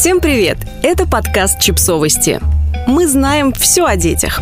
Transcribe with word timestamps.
Всем 0.00 0.20
привет! 0.20 0.56
Это 0.82 1.06
подкаст 1.06 1.60
«Чипсовости». 1.60 2.40
Мы 2.86 3.06
знаем 3.06 3.52
все 3.52 3.84
о 3.84 3.96
детях. 3.96 4.40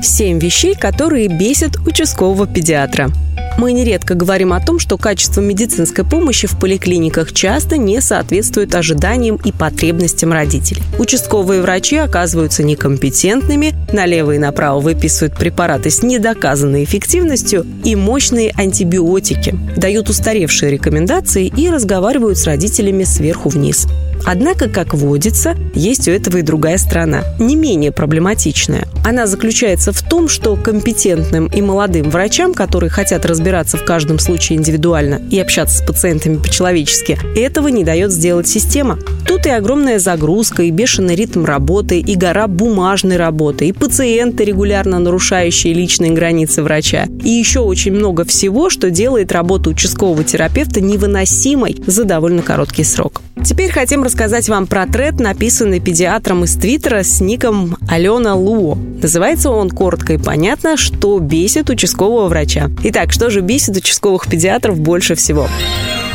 Семь 0.00 0.38
вещей, 0.38 0.76
которые 0.76 1.26
бесят 1.26 1.78
участкового 1.84 2.46
педиатра– 2.46 3.10
мы 3.58 3.72
нередко 3.72 4.14
говорим 4.14 4.54
о 4.54 4.60
том, 4.60 4.78
что 4.78 4.96
качество 4.96 5.42
медицинской 5.42 6.02
помощи 6.02 6.46
в 6.46 6.58
поликлиниках 6.58 7.32
часто 7.34 7.76
не 7.76 8.00
соответствует 8.00 8.74
ожиданиям 8.74 9.36
и 9.44 9.52
потребностям 9.52 10.32
родителей. 10.32 10.82
Участковые 10.98 11.60
врачи 11.60 11.96
оказываются 11.96 12.62
некомпетентными, 12.62 13.74
налево 13.92 14.32
и 14.32 14.38
направо 14.38 14.80
выписывают 14.80 15.36
препараты 15.36 15.90
с 15.90 16.02
недоказанной 16.02 16.84
эффективностью 16.84 17.66
и 17.84 17.96
мощные 17.96 18.54
антибиотики, 18.56 19.54
дают 19.76 20.08
устаревшие 20.08 20.70
рекомендации 20.70 21.52
и 21.54 21.68
разговаривают 21.68 22.38
с 22.38 22.46
родителями 22.46 23.04
сверху 23.04 23.50
вниз. 23.50 23.86
Однако, 24.24 24.68
как 24.68 24.94
водится, 24.94 25.56
есть 25.74 26.08
у 26.08 26.10
этого 26.10 26.38
и 26.38 26.42
другая 26.42 26.78
сторона, 26.78 27.24
не 27.38 27.56
менее 27.56 27.92
проблематичная. 27.92 28.86
Она 29.04 29.26
заключается 29.26 29.92
в 29.92 30.02
том, 30.02 30.28
что 30.28 30.56
компетентным 30.56 31.46
и 31.46 31.62
молодым 31.62 32.10
врачам, 32.10 32.54
которые 32.54 32.90
хотят 32.90 33.24
разбираться 33.26 33.76
в 33.76 33.84
каждом 33.84 34.18
случае 34.18 34.58
индивидуально 34.58 35.20
и 35.30 35.38
общаться 35.38 35.78
с 35.78 35.86
пациентами 35.86 36.36
по-человечески, 36.36 37.18
этого 37.36 37.68
не 37.68 37.84
дает 37.84 38.12
сделать 38.12 38.48
система. 38.48 38.98
Тут 39.30 39.46
и 39.46 39.50
огромная 39.50 40.00
загрузка, 40.00 40.64
и 40.64 40.72
бешеный 40.72 41.14
ритм 41.14 41.44
работы, 41.44 42.00
и 42.00 42.16
гора 42.16 42.48
бумажной 42.48 43.16
работы, 43.16 43.68
и 43.68 43.72
пациенты, 43.72 44.44
регулярно 44.44 44.98
нарушающие 44.98 45.72
личные 45.72 46.10
границы 46.10 46.64
врача, 46.64 47.06
и 47.22 47.28
еще 47.28 47.60
очень 47.60 47.92
много 47.92 48.24
всего, 48.24 48.70
что 48.70 48.90
делает 48.90 49.30
работу 49.30 49.70
участкового 49.70 50.24
терапевта 50.24 50.80
невыносимой 50.80 51.80
за 51.86 52.02
довольно 52.02 52.42
короткий 52.42 52.82
срок. 52.82 53.22
Теперь 53.44 53.70
хотим 53.70 54.02
рассказать 54.02 54.48
вам 54.48 54.66
про 54.66 54.84
тред, 54.86 55.20
написанный 55.20 55.78
педиатром 55.78 56.42
из 56.42 56.56
Твиттера 56.56 57.04
с 57.04 57.20
ником 57.20 57.76
Алена 57.88 58.34
Луо. 58.34 58.74
Называется 59.00 59.50
он 59.50 59.70
коротко 59.70 60.14
и 60.14 60.18
понятно, 60.18 60.76
что 60.76 61.20
бесит 61.20 61.70
участкового 61.70 62.26
врача. 62.26 62.68
Итак, 62.82 63.12
что 63.12 63.30
же 63.30 63.42
бесит 63.42 63.76
участковых 63.76 64.26
педиатров 64.28 64.80
больше 64.80 65.14
всего? 65.14 65.46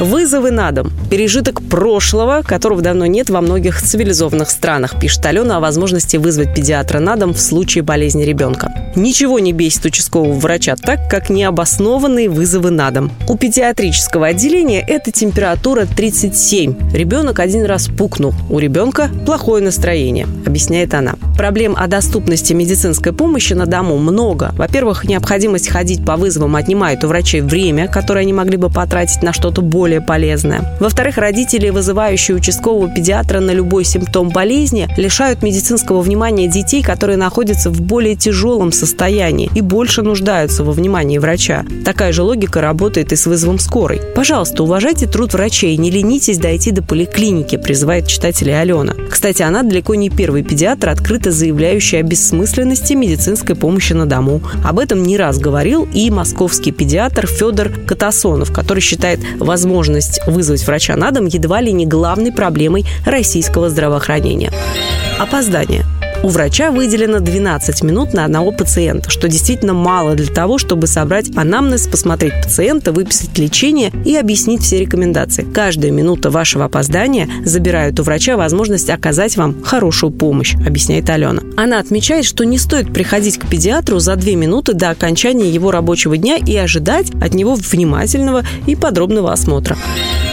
Вызовы 0.00 0.50
на 0.50 0.72
дом. 0.72 0.90
Пережиток 1.10 1.62
прошлого, 1.62 2.42
которого 2.42 2.82
давно 2.82 3.06
нет 3.06 3.30
во 3.30 3.40
многих 3.40 3.80
цивилизованных 3.80 4.50
странах, 4.50 4.98
пишет 4.98 5.24
Алена 5.24 5.58
о 5.58 5.60
возможности 5.60 6.16
вызвать 6.16 6.52
педиатра 6.52 6.98
на 6.98 7.14
дом 7.14 7.32
в 7.32 7.38
случае 7.40 7.82
болезни 7.82 8.24
ребенка. 8.24 8.72
Ничего 8.96 9.38
не 9.38 9.52
бесит 9.52 9.84
участкового 9.84 10.32
врача 10.32 10.74
так, 10.74 11.08
как 11.08 11.30
необоснованные 11.30 12.28
вызовы 12.28 12.70
на 12.70 12.90
дом. 12.90 13.12
У 13.28 13.36
педиатрического 13.36 14.28
отделения 14.28 14.80
это 14.80 15.12
температура 15.12 15.86
37. 15.86 16.92
Ребенок 16.92 17.38
один 17.38 17.66
раз 17.66 17.86
пукнул. 17.86 18.34
У 18.48 18.58
ребенка 18.58 19.10
плохое 19.26 19.62
настроение, 19.62 20.26
объясняет 20.46 20.94
она. 20.94 21.14
Проблем 21.36 21.76
о 21.78 21.86
доступности 21.86 22.54
медицинской 22.54 23.12
помощи 23.12 23.52
на 23.52 23.66
дому 23.66 23.98
много. 23.98 24.52
Во-первых, 24.56 25.04
необходимость 25.04 25.68
ходить 25.68 26.04
по 26.04 26.16
вызовам 26.16 26.56
отнимает 26.56 27.04
у 27.04 27.08
врачей 27.08 27.42
время, 27.42 27.88
которое 27.88 28.20
они 28.20 28.32
могли 28.32 28.56
бы 28.56 28.70
потратить 28.70 29.22
на 29.22 29.34
что-то 29.34 29.60
более 29.60 30.00
полезное. 30.00 30.76
Во-вторых, 30.96 31.18
родители, 31.18 31.68
вызывающие 31.68 32.34
участкового 32.34 32.88
педиатра 32.88 33.40
на 33.40 33.50
любой 33.50 33.84
симптом 33.84 34.30
болезни, 34.30 34.88
лишают 34.96 35.42
медицинского 35.42 36.00
внимания 36.00 36.48
детей, 36.48 36.82
которые 36.82 37.18
находятся 37.18 37.68
в 37.68 37.82
более 37.82 38.16
тяжелом 38.16 38.72
состоянии 38.72 39.50
и 39.54 39.60
больше 39.60 40.00
нуждаются 40.00 40.64
во 40.64 40.72
внимании 40.72 41.18
врача. 41.18 41.66
Такая 41.84 42.12
же 42.12 42.22
логика 42.22 42.62
работает 42.62 43.12
и 43.12 43.16
с 43.16 43.26
вызовом 43.26 43.58
скорой. 43.58 44.00
Пожалуйста, 44.14 44.62
уважайте 44.62 45.06
труд 45.06 45.34
врачей, 45.34 45.76
не 45.76 45.90
ленитесь 45.90 46.38
дойти 46.38 46.70
до 46.70 46.82
поликлиники, 46.82 47.58
призывает 47.58 48.06
читателя 48.06 48.60
Алена. 48.60 48.94
Кстати, 49.10 49.42
она 49.42 49.64
далеко 49.64 49.94
не 49.96 50.08
первый 50.08 50.44
педиатр, 50.44 50.88
открыто 50.88 51.30
заявляющий 51.30 52.00
о 52.00 52.04
бессмысленности 52.04 52.94
медицинской 52.94 53.54
помощи 53.54 53.92
на 53.92 54.06
дому. 54.06 54.40
Об 54.64 54.78
этом 54.78 55.02
не 55.02 55.18
раз 55.18 55.38
говорил 55.38 55.86
и 55.92 56.10
московский 56.10 56.72
педиатр 56.72 57.26
Федор 57.26 57.68
Катасонов, 57.86 58.50
который 58.50 58.80
считает 58.80 59.20
возможность 59.38 60.20
вызвать 60.26 60.66
врача 60.66 60.85
на 60.94 61.10
дом 61.10 61.26
едва 61.26 61.60
ли 61.60 61.72
не 61.72 61.86
главной 61.86 62.30
проблемой 62.32 62.84
российского 63.04 63.68
здравоохранения. 63.70 64.52
Опоздание– 65.18 65.84
у 66.22 66.28
врача 66.28 66.70
выделено 66.70 67.20
12 67.20 67.82
минут 67.82 68.12
на 68.12 68.24
одного 68.24 68.50
пациента, 68.50 69.10
что 69.10 69.28
действительно 69.28 69.74
мало 69.74 70.14
для 70.14 70.26
того, 70.26 70.58
чтобы 70.58 70.86
собрать 70.86 71.30
анамнез, 71.36 71.86
посмотреть 71.86 72.32
пациента, 72.42 72.92
выписать 72.92 73.38
лечение 73.38 73.92
и 74.04 74.16
объяснить 74.16 74.62
все 74.62 74.80
рекомендации. 74.80 75.42
Каждая 75.42 75.90
минута 75.90 76.30
вашего 76.30 76.64
опоздания 76.64 77.28
забирает 77.44 78.00
у 78.00 78.02
врача 78.02 78.36
возможность 78.36 78.90
оказать 78.90 79.36
вам 79.36 79.62
хорошую 79.62 80.10
помощь, 80.10 80.54
объясняет 80.66 81.08
Алена. 81.10 81.42
Она 81.56 81.78
отмечает, 81.78 82.24
что 82.24 82.44
не 82.44 82.58
стоит 82.58 82.92
приходить 82.92 83.38
к 83.38 83.46
педиатру 83.46 83.98
за 83.98 84.16
2 84.16 84.32
минуты 84.32 84.72
до 84.72 84.90
окончания 84.90 85.48
его 85.48 85.70
рабочего 85.70 86.16
дня 86.16 86.38
и 86.38 86.56
ожидать 86.56 87.10
от 87.20 87.34
него 87.34 87.54
внимательного 87.54 88.42
и 88.66 88.74
подробного 88.74 89.32
осмотра 89.32 89.76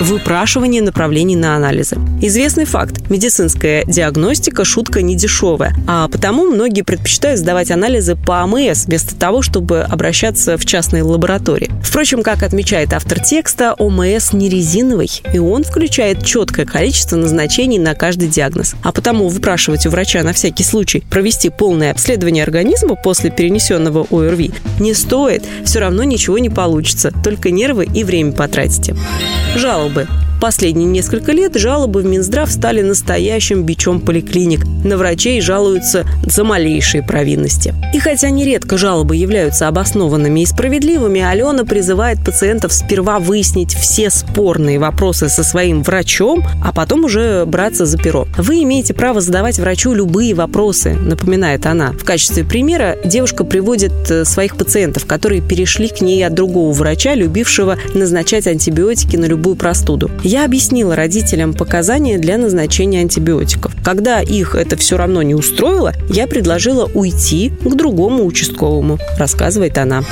выпрашивание 0.00 0.82
направлений 0.82 1.36
на 1.36 1.56
анализы. 1.56 1.96
Известный 2.20 2.64
факт. 2.64 3.08
Медицинская 3.10 3.84
диагностика– 3.84 4.64
шутка 4.66 5.02
не 5.02 5.16
дешевая, 5.16 5.74
а 5.86 6.08
потому 6.08 6.44
многие 6.46 6.82
предпочитают 6.82 7.40
сдавать 7.40 7.70
анализы 7.70 8.16
по 8.16 8.42
АМС 8.42 8.86
вместо 8.86 9.16
того, 9.16 9.42
чтобы 9.42 9.80
обращаться 9.80 10.56
в 10.56 10.64
частные 10.64 11.02
лаборатории. 11.02 11.70
Впрочем, 11.82 12.22
как 12.22 12.42
отмечает 12.42 12.92
автор 12.92 13.20
текста, 13.20 13.74
ОМС 13.74 14.32
не 14.32 14.48
резиновый, 14.48 15.10
и 15.32 15.38
он 15.38 15.64
включает 15.64 16.24
четкое 16.24 16.66
количество 16.66 17.16
назначений 17.16 17.78
на 17.78 17.94
каждый 17.94 18.28
диагноз. 18.28 18.74
А 18.82 18.92
потому 18.92 19.28
выпрашивать 19.28 19.86
у 19.86 19.90
врача 19.90 20.22
на 20.22 20.32
всякий 20.32 20.64
случай 20.64 21.02
провести 21.10 21.50
полное 21.50 21.90
обследование 21.90 22.44
организма 22.44 22.94
после 22.94 23.30
перенесенного 23.30 24.06
ОРВИ 24.10 24.52
не 24.80 24.94
стоит, 24.94 25.44
все 25.64 25.80
равно 25.80 26.04
ничего 26.04 26.38
не 26.38 26.50
получится, 26.50 27.12
только 27.24 27.50
нервы 27.50 27.86
и 27.92 28.04
время 28.04 28.32
потратите. 28.32 28.94
Жалобы. 29.88 30.27
Последние 30.40 30.86
несколько 30.86 31.32
лет 31.32 31.56
жалобы 31.56 32.02
в 32.02 32.06
Минздрав 32.06 32.50
стали 32.50 32.80
настоящим 32.80 33.64
бичом 33.64 34.00
поликлиник. 34.00 34.64
На 34.84 34.96
врачей 34.96 35.40
жалуются 35.40 36.06
за 36.24 36.44
малейшие 36.44 37.02
провинности. 37.02 37.74
И 37.92 37.98
хотя 37.98 38.30
нередко 38.30 38.78
жалобы 38.78 39.16
являются 39.16 39.66
обоснованными 39.66 40.40
и 40.40 40.46
справедливыми, 40.46 41.20
Алена 41.20 41.64
призывает 41.64 42.24
пациентов 42.24 42.72
сперва 42.72 43.18
выяснить 43.18 43.74
все 43.74 44.10
спорные 44.10 44.78
вопросы 44.78 45.28
со 45.28 45.42
своим 45.42 45.82
врачом, 45.82 46.44
а 46.62 46.72
потом 46.72 47.04
уже 47.04 47.44
браться 47.44 47.84
за 47.84 47.98
перо. 47.98 48.28
Вы 48.36 48.62
имеете 48.62 48.94
право 48.94 49.20
задавать 49.20 49.58
врачу 49.58 49.92
любые 49.92 50.34
вопросы, 50.34 50.94
напоминает 50.94 51.66
она. 51.66 51.90
В 51.92 52.04
качестве 52.04 52.44
примера 52.44 52.96
девушка 53.04 53.42
приводит 53.42 53.92
э, 54.10 54.24
своих 54.24 54.56
пациентов, 54.56 55.04
которые 55.06 55.42
перешли 55.42 55.88
к 55.88 56.00
ней 56.00 56.24
от 56.24 56.34
другого 56.34 56.72
врача, 56.72 57.14
любившего 57.14 57.76
назначать 57.94 58.46
антибиотики 58.46 59.16
на 59.16 59.24
любую 59.24 59.56
простуду. 59.56 60.10
Я 60.28 60.44
объяснила 60.44 60.94
родителям 60.94 61.54
показания 61.54 62.18
для 62.18 62.36
назначения 62.36 63.00
антибиотиков. 63.00 63.72
Когда 63.82 64.20
их 64.20 64.54
это 64.54 64.76
все 64.76 64.98
равно 64.98 65.22
не 65.22 65.34
устроило, 65.34 65.94
я 66.10 66.26
предложила 66.26 66.84
уйти 66.92 67.50
к 67.64 67.74
другому 67.74 68.26
участковому, 68.26 68.98
рассказывает 69.18 69.78
она 69.78 70.04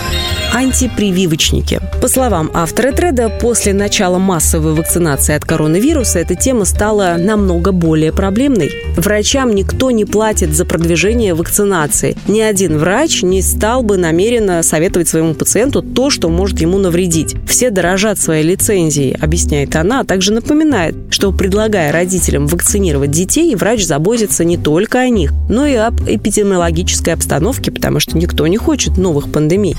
антипрививочники. 0.54 1.80
По 2.00 2.08
словам 2.08 2.50
автора 2.54 2.92
треда, 2.92 3.28
после 3.28 3.74
начала 3.74 4.16
массовой 4.16 4.72
вакцинации 4.72 5.34
от 5.34 5.44
коронавируса 5.44 6.20
эта 6.20 6.34
тема 6.34 6.64
стала 6.64 7.16
намного 7.18 7.72
более 7.72 8.10
проблемной. 8.10 8.70
Врачам 8.96 9.54
никто 9.54 9.90
не 9.90 10.06
платит 10.06 10.54
за 10.54 10.64
продвижение 10.64 11.34
вакцинации. 11.34 12.16
Ни 12.26 12.40
один 12.40 12.78
врач 12.78 13.22
не 13.22 13.42
стал 13.42 13.82
бы 13.82 13.98
намеренно 13.98 14.62
советовать 14.62 15.08
своему 15.08 15.34
пациенту 15.34 15.82
то, 15.82 16.08
что 16.08 16.30
может 16.30 16.58
ему 16.62 16.78
навредить. 16.78 17.36
Все 17.46 17.68
дорожат 17.68 18.18
своей 18.18 18.44
лицензией, 18.44 19.14
объясняет 19.20 19.76
она, 19.76 20.04
также 20.06 20.32
напоминает, 20.32 20.94
что 21.10 21.32
предлагая 21.32 21.92
родителям 21.92 22.46
вакцинировать 22.46 23.10
детей, 23.10 23.54
врач 23.54 23.84
заботится 23.84 24.44
не 24.44 24.56
только 24.56 25.00
о 25.00 25.08
них, 25.08 25.32
но 25.48 25.66
и 25.66 25.74
об 25.74 26.00
эпидемиологической 26.08 27.14
обстановке, 27.14 27.70
потому 27.70 28.00
что 28.00 28.16
никто 28.16 28.46
не 28.46 28.56
хочет 28.56 28.96
новых 28.96 29.30
пандемий 29.30 29.76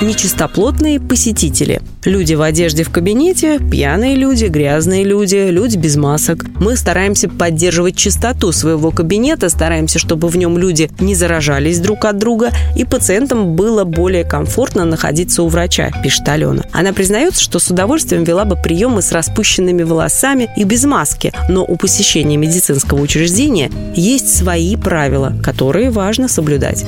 нечистоплотные 0.00 1.00
посетители. 1.00 1.80
Люди 2.04 2.34
в 2.34 2.42
одежде 2.42 2.82
в 2.82 2.90
кабинете, 2.90 3.58
пьяные 3.58 4.16
люди, 4.16 4.46
грязные 4.46 5.04
люди, 5.04 5.48
люди 5.50 5.76
без 5.76 5.96
масок. 5.96 6.44
Мы 6.58 6.76
стараемся 6.76 7.28
поддерживать 7.28 7.96
чистоту 7.96 8.50
своего 8.50 8.90
кабинета, 8.90 9.48
стараемся, 9.48 10.00
чтобы 10.00 10.28
в 10.28 10.36
нем 10.36 10.58
люди 10.58 10.90
не 10.98 11.14
заражались 11.14 11.78
друг 11.78 12.04
от 12.04 12.18
друга, 12.18 12.50
и 12.76 12.84
пациентам 12.84 13.54
было 13.54 13.84
более 13.84 14.24
комфортно 14.24 14.84
находиться 14.84 15.42
у 15.44 15.48
врача, 15.48 15.90
пишет 16.02 16.28
Алена. 16.28 16.64
Она 16.72 16.92
признается, 16.92 17.40
что 17.40 17.60
с 17.60 17.70
удовольствием 17.70 18.24
вела 18.24 18.44
бы 18.44 18.56
приемы 18.56 19.00
с 19.02 19.12
распущенными 19.12 19.84
волосами 19.84 20.50
и 20.56 20.64
без 20.64 20.84
маски, 20.84 21.32
но 21.48 21.64
у 21.64 21.76
посещения 21.76 22.36
медицинского 22.36 23.00
учреждения 23.00 23.70
есть 23.94 24.36
свои 24.36 24.74
правила, 24.76 25.32
которые 25.42 25.90
важно 25.90 26.26
соблюдать. 26.26 26.84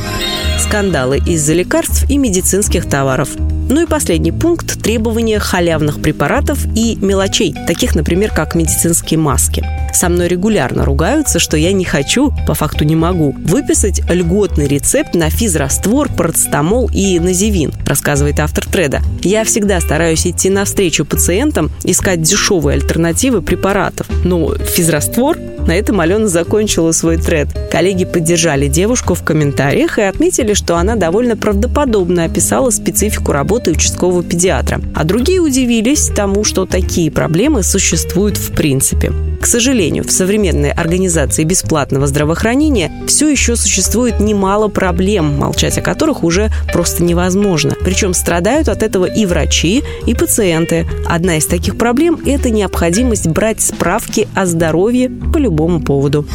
Скандалы 0.59 1.19
из-за 1.19 1.53
лекарств 1.55 2.09
и 2.09 2.17
медицинских 2.17 2.89
товаров. 2.89 3.31
Ну 3.69 3.83
и 3.83 3.87
последний 3.87 4.33
пункт– 4.33 4.83
требования 4.83 5.39
халявных 5.39 6.03
препаратов 6.03 6.59
и 6.77 6.97
мелочей, 6.97 7.55
таких, 7.67 7.95
например, 7.95 8.31
как 8.31 8.55
медицинские 8.55 9.19
маски. 9.19 9.65
Со 9.95 10.09
мной 10.09 10.29
регулярно 10.29 10.85
ругаются, 10.85 11.39
что 11.39 11.57
я 11.57 11.73
не 11.73 11.85
хочу, 11.85 12.33
по 12.47 12.55
факту 12.55 12.85
не 12.85 12.97
могу, 12.97 13.33
выписать 13.33 14.03
льготный 14.11 14.67
рецепт 14.67 15.15
на 15.15 15.31
физраствор, 15.31 16.13
парацетамол 16.13 16.91
и 16.93 17.19
називин, 17.19 17.73
рассказывает 17.87 18.41
автор 18.41 18.67
треда. 18.67 19.01
Я 19.23 19.45
всегда 19.45 19.81
стараюсь 19.81 20.27
идти 20.27 20.51
навстречу 20.51 21.05
пациентам, 21.05 21.71
искать 21.85 22.21
дешевые 22.23 22.75
альтернативы 22.75 23.41
препаратов. 23.41 24.09
Но 24.25 24.55
физраствор 24.57 25.39
на 25.67 25.73
этом 25.73 26.01
Алена 26.01 26.27
закончила 26.27 26.93
свой 26.93 27.17
тред. 27.17 27.49
Коллеги 27.71 28.05
поддержали 28.05 28.69
девушку 28.69 29.15
в 29.15 29.23
комментариях 29.23 29.99
и 29.99 30.03
отметили, 30.03 30.55
что 30.55 30.77
она 30.77 30.97
довольно 30.97 31.37
правдоподобно 31.37 32.25
описала 32.25 32.71
специфику 32.71 33.33
работы 33.33 33.73
участкового 33.73 34.23
педиатра. 34.23 34.81
А 34.95 35.05
другие 35.05 35.41
удивились 35.41 36.09
тому, 36.09 36.45
что 36.45 36.67
такие 36.67 37.11
проблемы 37.11 37.63
существуют 37.63 38.37
в 38.37 38.53
принципе. 38.55 39.13
К 39.45 39.47
сожалению, 39.47 40.05
в 40.05 40.11
современной 40.11 40.71
организации 40.71 41.45
бесплатного 41.45 42.07
здравоохранения 42.07 42.91
все 43.07 43.29
еще 43.29 43.57
существует 43.57 44.19
немало 44.19 44.69
проблем, 44.69 45.37
молчать 45.37 45.77
о 45.77 45.83
которых 45.83 46.25
уже 46.25 46.51
просто 46.73 47.03
невозможно. 47.03 47.77
Причем 47.85 48.15
страдают 48.15 48.71
от 48.71 48.83
этого 48.83 49.05
и 49.05 49.27
врачи, 49.27 49.85
и 50.07 50.15
пациенты. 50.15 50.89
Одна 51.05 51.37
из 51.37 51.45
таких 51.45 51.77
проблем– 51.77 52.19
это 52.25 52.49
необходимость 52.49 53.27
брать 53.27 53.61
справки 53.61 54.29
о 54.35 54.47
здоровье 54.47 55.11
по 55.11 55.37
любому 55.37 55.83
поводу. 55.83 56.27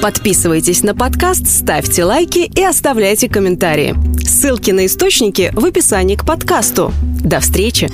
Подписывайтесь 0.00 0.84
на 0.84 0.94
подкаст, 0.94 1.48
ставьте 1.48 2.04
лайки 2.04 2.48
и 2.54 2.62
оставляйте 2.62 3.28
комментарии. 3.28 3.96
Ссылки 4.20 4.70
на 4.70 4.86
источники 4.86 5.50
в 5.54 5.64
описании 5.64 6.14
к 6.14 6.24
подкасту. 6.24 6.92
До 7.24 7.40
встречи! 7.40 7.90